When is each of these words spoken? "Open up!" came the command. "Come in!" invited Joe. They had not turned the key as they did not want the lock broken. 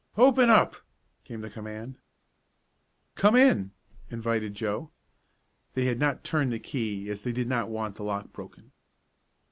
"Open 0.17 0.49
up!" 0.49 0.77
came 1.25 1.41
the 1.41 1.49
command. 1.51 1.99
"Come 3.13 3.35
in!" 3.35 3.69
invited 4.09 4.55
Joe. 4.55 4.89
They 5.75 5.85
had 5.85 5.99
not 5.99 6.23
turned 6.23 6.51
the 6.51 6.57
key 6.57 7.07
as 7.11 7.21
they 7.21 7.31
did 7.31 7.47
not 7.47 7.69
want 7.69 7.97
the 7.97 8.03
lock 8.03 8.33
broken. 8.33 8.71